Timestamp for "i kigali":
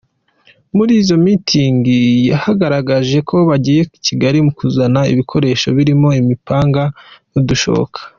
3.97-4.37